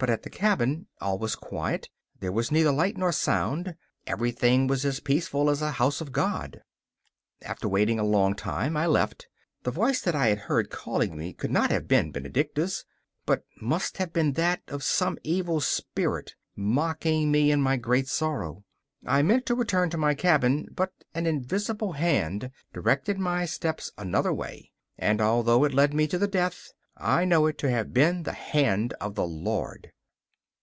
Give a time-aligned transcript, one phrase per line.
[0.00, 1.90] But at the cabin all was quiet;
[2.20, 6.62] there was neither light nor sound; everything was as peaceful as a house of God.
[7.42, 9.28] After waiting a long time I left.
[9.62, 12.86] The voice that I had heard calling me could not have been Benedicta's,
[13.26, 18.64] but must have been that of some evil spirit mocking me in my great sorrow.
[19.04, 24.32] I meant to return to my cabin, but an invisible hand directed my steps another
[24.32, 26.72] way; and although it led me to my death,
[27.02, 29.90] I know it to have been the hand of the Lord.